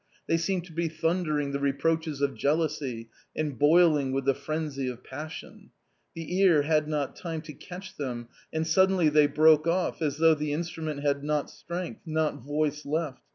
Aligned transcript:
They 0.25 0.37
seemed 0.37 0.65
to 0.65 0.73
be 0.73 0.87
thundering 0.89 1.51
the 1.51 1.59
reproaches 1.59 2.21
of 2.21 2.33
jealousy, 2.33 3.11
and 3.35 3.59
boiling 3.59 4.11
with 4.11 4.25
the 4.25 4.33
frenzy 4.33 4.87
of 4.87 5.03
passion; 5.03 5.69
the 6.15 6.39
ear 6.39 6.63
had 6.63 6.87
not 6.87 7.15
time 7.15 7.41
to 7.43 7.53
catch 7.53 7.95
them— 7.97 8.27
and 8.51 8.65
suddenly 8.65 9.09
they 9.09 9.27
broke 9.27 9.67
off, 9.67 10.01
as 10.01 10.17
though 10.17 10.33
the 10.33 10.53
instrument 10.53 11.01
had 11.03 11.23
not 11.23 11.51
strength, 11.51 12.01
not 12.07 12.37
voice 12.41 12.83
left. 12.83 13.21